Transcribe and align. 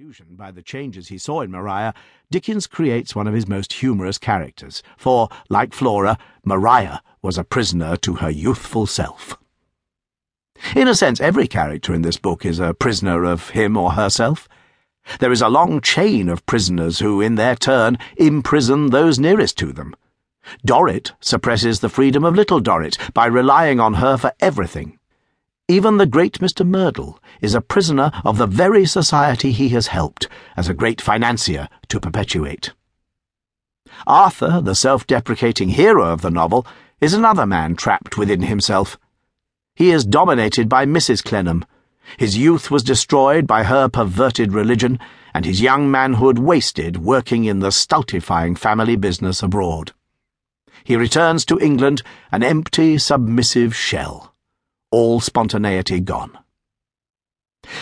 Disillusioned 0.00 0.38
by 0.38 0.50
the 0.50 0.62
changes 0.62 1.08
he 1.08 1.18
saw 1.18 1.42
in 1.42 1.50
Maria, 1.50 1.92
Dickens 2.30 2.66
creates 2.66 3.14
one 3.14 3.26
of 3.26 3.34
his 3.34 3.46
most 3.46 3.74
humorous 3.74 4.16
characters, 4.16 4.82
for, 4.96 5.28
like 5.50 5.74
Flora, 5.74 6.16
Maria 6.42 7.02
was 7.20 7.36
a 7.36 7.44
prisoner 7.44 7.98
to 7.98 8.14
her 8.14 8.30
youthful 8.30 8.86
self. 8.86 9.36
In 10.74 10.88
a 10.88 10.94
sense, 10.94 11.20
every 11.20 11.46
character 11.46 11.92
in 11.92 12.00
this 12.00 12.16
book 12.16 12.46
is 12.46 12.58
a 12.58 12.72
prisoner 12.72 13.24
of 13.24 13.50
him 13.50 13.76
or 13.76 13.92
herself. 13.92 14.48
There 15.18 15.32
is 15.32 15.42
a 15.42 15.50
long 15.50 15.82
chain 15.82 16.30
of 16.30 16.46
prisoners 16.46 17.00
who, 17.00 17.20
in 17.20 17.34
their 17.34 17.54
turn, 17.54 17.98
imprison 18.16 18.88
those 18.88 19.18
nearest 19.18 19.58
to 19.58 19.70
them. 19.70 19.94
Dorrit 20.64 21.12
suppresses 21.20 21.80
the 21.80 21.90
freedom 21.90 22.24
of 22.24 22.34
little 22.34 22.60
Dorrit 22.60 22.96
by 23.12 23.26
relying 23.26 23.80
on 23.80 23.94
her 23.94 24.16
for 24.16 24.32
everything 24.40 24.98
even 25.70 25.98
the 25.98 26.06
great 26.06 26.40
Mr. 26.40 26.66
Merdle 26.66 27.20
is 27.40 27.54
a 27.54 27.60
prisoner 27.60 28.10
of 28.24 28.38
the 28.38 28.46
very 28.48 28.84
society 28.84 29.52
he 29.52 29.68
has 29.68 29.86
helped, 29.86 30.26
as 30.56 30.68
a 30.68 30.74
great 30.74 31.00
financier, 31.00 31.68
to 31.86 32.00
perpetuate. 32.00 32.72
Arthur, 34.04 34.60
the 34.60 34.74
self 34.74 35.06
deprecating 35.06 35.68
hero 35.68 36.06
of 36.06 36.22
the 36.22 36.30
novel, 36.30 36.66
is 37.00 37.14
another 37.14 37.46
man 37.46 37.76
trapped 37.76 38.18
within 38.18 38.42
himself. 38.42 38.98
He 39.76 39.92
is 39.92 40.04
dominated 40.04 40.68
by 40.68 40.86
Mrs. 40.86 41.22
Clennam. 41.22 41.64
His 42.16 42.36
youth 42.36 42.72
was 42.72 42.82
destroyed 42.82 43.46
by 43.46 43.62
her 43.62 43.88
perverted 43.88 44.52
religion, 44.52 44.98
and 45.32 45.44
his 45.44 45.60
young 45.60 45.88
manhood 45.88 46.40
wasted 46.40 46.96
working 46.96 47.44
in 47.44 47.60
the 47.60 47.70
stultifying 47.70 48.56
family 48.56 48.96
business 48.96 49.40
abroad. 49.40 49.92
He 50.82 50.96
returns 50.96 51.44
to 51.44 51.60
England 51.60 52.02
an 52.32 52.42
empty, 52.42 52.98
submissive 52.98 53.72
shell 53.76 54.29
all 54.90 55.20
spontaneity 55.20 56.00
gone. 56.00 56.38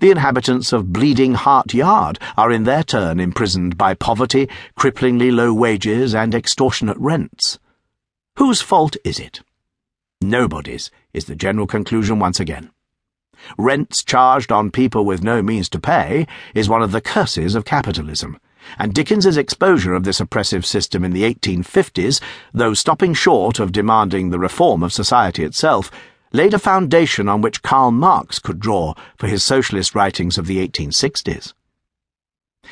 The 0.00 0.10
inhabitants 0.10 0.72
of 0.72 0.92
Bleeding 0.92 1.34
Heart 1.34 1.74
Yard 1.74 2.18
are 2.36 2.52
in 2.52 2.64
their 2.64 2.82
turn 2.82 3.18
imprisoned 3.18 3.76
by 3.76 3.94
poverty, 3.94 4.48
cripplingly 4.78 5.34
low 5.34 5.52
wages, 5.52 6.14
and 6.14 6.34
extortionate 6.34 6.98
rents. 6.98 7.58
Whose 8.36 8.60
fault 8.60 8.96
is 9.04 9.18
it? 9.18 9.40
Nobody's, 10.20 10.90
is 11.12 11.24
the 11.24 11.34
general 11.34 11.66
conclusion 11.66 12.18
once 12.18 12.38
again. 12.38 12.70
Rents 13.58 14.04
charged 14.04 14.52
on 14.52 14.70
people 14.70 15.04
with 15.04 15.24
no 15.24 15.42
means 15.42 15.68
to 15.70 15.80
pay 15.80 16.26
is 16.54 16.68
one 16.68 16.82
of 16.82 16.92
the 16.92 17.00
curses 17.00 17.54
of 17.54 17.64
capitalism, 17.64 18.38
and 18.78 18.94
Dickens's 18.94 19.36
exposure 19.36 19.94
of 19.94 20.04
this 20.04 20.20
oppressive 20.20 20.64
system 20.64 21.04
in 21.04 21.12
the 21.12 21.24
1850s, 21.24 22.20
though 22.52 22.74
stopping 22.74 23.14
short 23.14 23.58
of 23.58 23.72
demanding 23.72 24.30
the 24.30 24.38
reform 24.38 24.82
of 24.82 24.92
society 24.92 25.42
itself, 25.42 25.90
laid 26.32 26.54
a 26.54 26.58
foundation 26.58 27.28
on 27.28 27.40
which 27.40 27.62
Karl 27.62 27.90
Marx 27.90 28.38
could 28.38 28.58
draw 28.58 28.94
for 29.16 29.26
his 29.26 29.44
socialist 29.44 29.94
writings 29.94 30.38
of 30.38 30.46
the 30.46 30.66
1860s. 30.66 31.52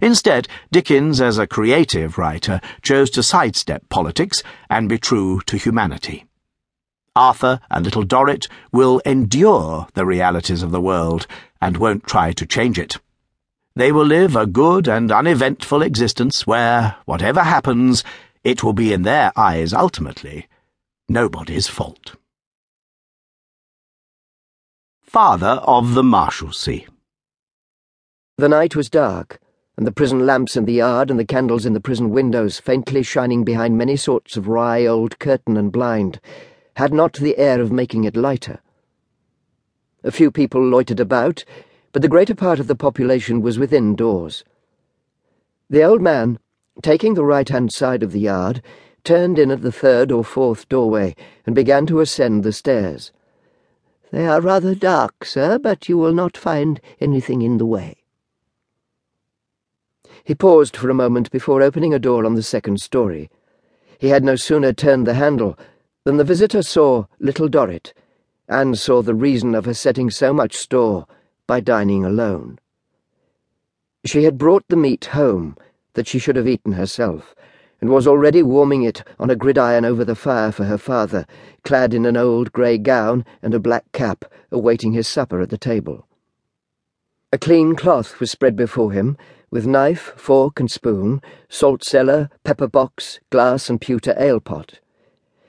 Instead, 0.00 0.48
Dickens, 0.70 1.20
as 1.20 1.38
a 1.38 1.46
creative 1.46 2.16
writer, 2.16 2.60
chose 2.82 3.10
to 3.10 3.22
sidestep 3.22 3.88
politics 3.88 4.42
and 4.70 4.88
be 4.88 4.98
true 4.98 5.40
to 5.46 5.56
humanity. 5.56 6.24
Arthur 7.14 7.60
and 7.70 7.84
Little 7.84 8.04
Dorrit 8.04 8.46
will 8.72 9.00
endure 9.00 9.86
the 9.94 10.06
realities 10.06 10.62
of 10.62 10.70
the 10.70 10.80
world 10.80 11.26
and 11.60 11.76
won't 11.76 12.06
try 12.06 12.32
to 12.32 12.46
change 12.46 12.78
it. 12.78 12.98
They 13.74 13.92
will 13.92 14.06
live 14.06 14.36
a 14.36 14.46
good 14.46 14.88
and 14.88 15.10
uneventful 15.10 15.82
existence 15.82 16.46
where, 16.46 16.96
whatever 17.04 17.42
happens, 17.42 18.04
it 18.44 18.62
will 18.62 18.72
be 18.72 18.92
in 18.92 19.02
their 19.02 19.32
eyes 19.36 19.72
ultimately 19.72 20.46
nobody's 21.08 21.68
fault 21.68 22.16
father 25.12 25.60
of 25.64 25.92
the 25.92 26.02
Marshalsea. 26.02 26.86
The 28.38 28.48
night 28.48 28.74
was 28.74 28.88
dark, 28.88 29.38
and 29.76 29.86
the 29.86 29.92
prison 29.92 30.24
lamps 30.24 30.56
in 30.56 30.64
the 30.64 30.72
yard 30.72 31.10
and 31.10 31.20
the 31.20 31.26
candles 31.26 31.66
in 31.66 31.74
the 31.74 31.82
prison 31.82 32.08
windows, 32.08 32.58
faintly 32.58 33.02
shining 33.02 33.44
behind 33.44 33.76
many 33.76 33.94
sorts 33.94 34.38
of 34.38 34.48
wry 34.48 34.86
old 34.86 35.18
curtain 35.18 35.58
and 35.58 35.70
blind, 35.70 36.18
had 36.76 36.94
not 36.94 37.12
the 37.12 37.36
air 37.36 37.60
of 37.60 37.70
making 37.70 38.04
it 38.04 38.16
lighter. 38.16 38.60
A 40.02 40.10
few 40.10 40.30
people 40.30 40.66
loitered 40.66 40.98
about, 40.98 41.44
but 41.92 42.00
the 42.00 42.08
greater 42.08 42.34
part 42.34 42.58
of 42.58 42.66
the 42.66 42.74
population 42.74 43.42
was 43.42 43.58
within 43.58 43.94
doors. 43.94 44.44
The 45.68 45.84
old 45.84 46.00
man, 46.00 46.38
taking 46.80 47.12
the 47.12 47.24
right-hand 47.26 47.70
side 47.70 48.02
of 48.02 48.12
the 48.12 48.20
yard, 48.20 48.62
turned 49.04 49.38
in 49.38 49.50
at 49.50 49.60
the 49.60 49.72
third 49.72 50.10
or 50.10 50.24
fourth 50.24 50.70
doorway 50.70 51.14
and 51.44 51.54
began 51.54 51.84
to 51.84 52.00
ascend 52.00 52.44
the 52.44 52.52
stairs. 52.54 53.12
They 54.12 54.26
are 54.26 54.42
rather 54.42 54.74
dark, 54.74 55.24
sir, 55.24 55.58
but 55.58 55.88
you 55.88 55.96
will 55.96 56.12
not 56.12 56.36
find 56.36 56.82
anything 57.00 57.40
in 57.40 57.56
the 57.56 57.64
way. 57.64 57.96
He 60.22 60.34
paused 60.34 60.76
for 60.76 60.90
a 60.90 60.94
moment 60.94 61.30
before 61.30 61.62
opening 61.62 61.94
a 61.94 61.98
door 61.98 62.26
on 62.26 62.34
the 62.34 62.42
second 62.42 62.82
story. 62.82 63.30
He 63.98 64.08
had 64.08 64.22
no 64.22 64.36
sooner 64.36 64.74
turned 64.74 65.06
the 65.06 65.14
handle 65.14 65.58
than 66.04 66.18
the 66.18 66.24
visitor 66.24 66.60
saw 66.62 67.06
little 67.20 67.48
Dorrit, 67.48 67.94
and 68.48 68.78
saw 68.78 69.00
the 69.00 69.14
reason 69.14 69.54
of 69.54 69.64
her 69.64 69.72
setting 69.72 70.10
so 70.10 70.34
much 70.34 70.56
store 70.56 71.06
by 71.46 71.60
dining 71.60 72.04
alone. 72.04 72.58
She 74.04 74.24
had 74.24 74.36
brought 74.36 74.68
the 74.68 74.76
meat 74.76 75.06
home 75.06 75.56
that 75.94 76.06
she 76.06 76.18
should 76.18 76.36
have 76.36 76.48
eaten 76.48 76.72
herself, 76.72 77.34
and 77.82 77.90
was 77.90 78.06
already 78.06 78.44
warming 78.44 78.84
it 78.84 79.02
on 79.18 79.28
a 79.28 79.34
gridiron 79.34 79.84
over 79.84 80.04
the 80.04 80.14
fire 80.14 80.52
for 80.52 80.64
her 80.64 80.78
father, 80.78 81.26
clad 81.64 81.92
in 81.92 82.06
an 82.06 82.16
old 82.16 82.52
grey 82.52 82.78
gown 82.78 83.24
and 83.42 83.52
a 83.52 83.58
black 83.58 83.90
cap, 83.90 84.24
awaiting 84.52 84.92
his 84.92 85.08
supper 85.08 85.40
at 85.40 85.50
the 85.50 85.58
table. 85.58 86.06
A 87.32 87.38
clean 87.38 87.74
cloth 87.74 88.20
was 88.20 88.30
spread 88.30 88.54
before 88.54 88.92
him, 88.92 89.18
with 89.50 89.66
knife, 89.66 90.12
fork, 90.16 90.60
and 90.60 90.70
spoon, 90.70 91.20
salt 91.48 91.82
cellar, 91.82 92.30
pepper 92.44 92.68
box, 92.68 93.18
glass, 93.30 93.68
and 93.68 93.80
pewter 93.80 94.14
ale 94.16 94.38
pot. 94.38 94.78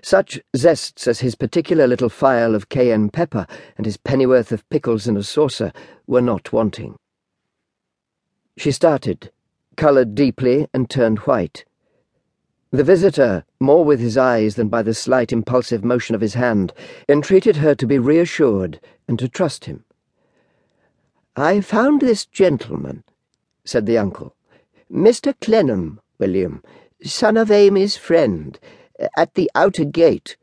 Such 0.00 0.40
zests 0.56 1.06
as 1.06 1.20
his 1.20 1.34
particular 1.34 1.86
little 1.86 2.08
phial 2.08 2.54
of 2.54 2.70
cayenne 2.70 3.10
pepper 3.10 3.46
and 3.76 3.84
his 3.84 3.98
pennyworth 3.98 4.50
of 4.50 4.66
pickles 4.70 5.06
in 5.06 5.18
a 5.18 5.22
saucer 5.22 5.72
were 6.06 6.22
not 6.22 6.54
wanting. 6.54 6.96
She 8.56 8.70
started, 8.70 9.30
coloured 9.76 10.14
deeply, 10.14 10.68
and 10.72 10.88
turned 10.88 11.18
white. 11.20 11.66
The 12.74 12.82
visitor, 12.82 13.44
more 13.60 13.84
with 13.84 14.00
his 14.00 14.16
eyes 14.16 14.56
than 14.56 14.66
by 14.66 14.82
the 14.82 14.94
slight 14.94 15.32
impulsive 15.32 15.84
motion 15.84 16.16
of 16.16 16.20
his 16.20 16.34
hand, 16.34 16.72
entreated 17.08 17.58
her 17.58 17.72
to 17.76 17.86
be 17.86 18.00
reassured 18.00 18.80
and 19.06 19.16
to 19.20 19.28
trust 19.28 19.66
him. 19.66 19.84
I 21.36 21.60
found 21.60 22.00
this 22.00 22.26
gentleman, 22.26 23.04
said 23.64 23.86
the 23.86 23.96
uncle, 23.96 24.34
Mr. 24.92 25.34
Clennam, 25.40 26.00
William, 26.18 26.64
son 27.04 27.36
of 27.36 27.48
Amy's 27.48 27.96
friend, 27.96 28.58
at 29.16 29.34
the 29.34 29.48
outer 29.54 29.84
gate, 29.84 30.36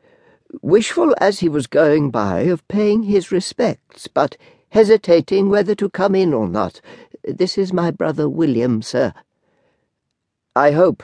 wishful 0.61 1.13
as 1.19 1.41
he 1.41 1.49
was 1.49 1.67
going 1.67 2.11
by 2.11 2.43
of 2.43 2.65
paying 2.69 3.03
his 3.03 3.33
respects, 3.33 4.07
but 4.07 4.37
hesitating 4.69 5.49
whether 5.49 5.75
to 5.75 5.89
come 5.89 6.15
in 6.15 6.33
or 6.33 6.47
not. 6.47 6.79
This 7.25 7.57
is 7.57 7.73
my 7.73 7.91
brother 7.91 8.29
William, 8.29 8.81
sir. 8.81 9.13
I 10.55 10.71
hope, 10.71 11.03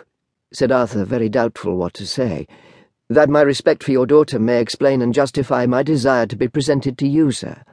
said 0.53 0.72
Arthur, 0.72 1.06
very 1.06 1.30
doubtful 1.30 1.75
what 1.75 1.94
to 1.96 2.06
say, 2.06 2.47
that 3.09 3.30
my 3.30 3.41
respect 3.41 3.84
for 3.84 3.91
your 3.91 4.06
daughter 4.06 4.40
may 4.40 4.62
explain 4.62 5.02
and 5.02 5.13
justify 5.13 5.66
my 5.66 5.84
desire 5.84 6.25
to 6.25 6.35
be 6.35 6.47
presented 6.47 6.97
to 6.97 7.08
you, 7.08 7.31
sir. 7.31 7.63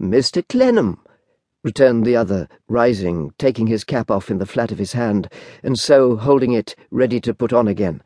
Mr. 0.00 0.46
Clennam, 0.48 0.98
returned 1.62 2.06
the 2.06 2.16
other, 2.16 2.48
rising, 2.68 3.32
taking 3.38 3.66
his 3.66 3.84
cap 3.84 4.10
off 4.10 4.30
in 4.30 4.38
the 4.38 4.46
flat 4.46 4.72
of 4.72 4.78
his 4.78 4.92
hand, 4.92 5.30
and 5.62 5.78
so 5.78 6.16
holding 6.16 6.52
it 6.52 6.74
ready 6.90 7.20
to 7.20 7.34
put 7.34 7.52
on 7.52 7.68
again. 7.68 8.02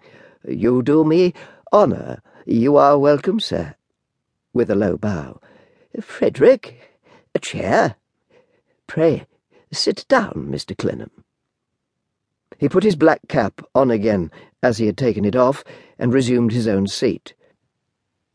You 0.47 0.83
do 0.83 1.05
me 1.05 1.35
honour. 1.73 2.21
You 2.47 2.77
are 2.77 2.99
welcome, 2.99 3.41
sir. 3.41 3.75
With 4.53 4.71
a 4.71 4.75
low 4.75 4.97
bow. 4.97 5.41
Frederick, 6.01 6.77
a 7.35 7.39
chair. 7.39 7.97
Pray, 8.87 9.27
sit 9.73 10.05
down, 10.09 10.49
Mr. 10.51 10.77
Clennam. 10.77 11.24
He 12.65 12.69
put 12.71 12.83
his 12.83 12.97
black 12.97 13.21
cap 13.29 13.61
on 13.75 13.91
again, 13.91 14.31
as 14.63 14.79
he 14.79 14.87
had 14.87 14.97
taken 14.97 15.27
it 15.27 15.37
off, 15.37 15.65
and 15.99 16.15
resumed 16.15 16.53
his 16.53 16.67
own 16.67 16.87
seat. 16.87 17.35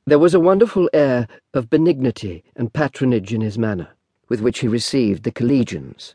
There 0.05 0.19
was 0.19 0.35
a 0.35 0.39
wonderful 0.39 0.87
air 0.93 1.27
of 1.55 1.71
benignity 1.71 2.43
and 2.55 2.71
patronage 2.71 3.33
in 3.33 3.41
his 3.41 3.57
manner, 3.57 3.87
with 4.27 4.39
which 4.39 4.59
he 4.59 4.67
received 4.67 5.23
the 5.23 5.31
collegians. 5.31 6.13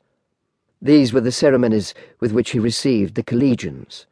These 0.81 1.13
were 1.13 1.23
the 1.23 1.33
ceremonies 1.33 1.93
with 2.21 2.31
which 2.31 2.51
he 2.51 2.61
received 2.61 3.17
the 3.17 3.25
collegians. 3.25 4.07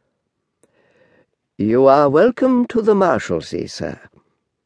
You 1.57 1.87
are 1.87 2.09
welcome 2.09 2.67
to 2.67 2.83
the 2.83 2.97
Marshalsea, 2.97 3.69
sir. 3.71 4.01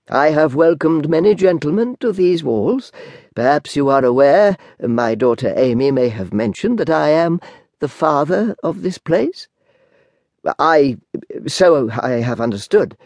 I 0.09 0.31
have 0.31 0.55
welcomed 0.55 1.11
many 1.11 1.35
gentlemen 1.35 1.99
to 2.01 2.11
these 2.11 2.43
walls. 2.43 2.91
Perhaps 3.35 3.77
you 3.77 3.91
are 3.91 4.03
aware, 4.03 4.57
my 4.81 5.15
daughter 5.15 5.53
Amy 5.59 5.91
may 5.91 6.09
have 6.09 6.33
mentioned 6.33 6.79
that 6.79 6.89
I 6.89 7.11
am 7.11 7.39
the 7.81 7.89
father 7.89 8.57
of 8.63 8.83
this 8.83 8.99
place? 8.99 9.49
I. 10.59 10.99
so 11.47 11.91
I 11.91 12.11
have 12.23 12.41
understood, 12.41 12.97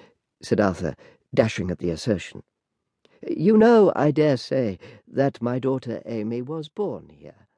said 0.42 0.60
Arthur, 0.60 0.96
dashing 1.34 1.70
at 1.70 1.78
the 1.78 1.90
assertion. 1.90 2.42
You 3.26 3.56
know, 3.56 3.92
I 3.96 4.10
dare 4.12 4.36
say, 4.38 4.78
that 5.08 5.42
my 5.42 5.58
daughter 5.58 6.02
Amy 6.06 6.42
was 6.42 6.68
born 6.68 7.10
here. 7.10 7.48